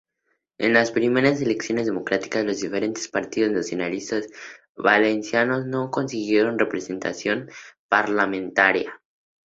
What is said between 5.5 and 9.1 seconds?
no consiguieron representación parlamentaria.